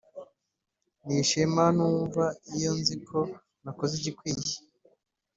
ni 1.05 1.13
ishema 1.21 1.63
numva 1.75 2.25
iyo 2.57 2.71
nzi 2.79 2.95
ko 3.07 3.19
yakoze 3.65 3.93
igikwiye. 3.99 4.55